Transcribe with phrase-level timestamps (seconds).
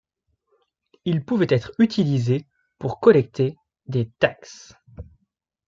[1.05, 2.47] Ils pouvaient être utilisés
[2.79, 3.55] pour collecter
[3.85, 4.73] des taxes.